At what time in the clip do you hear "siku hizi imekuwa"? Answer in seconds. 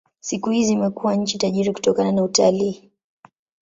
0.19-1.15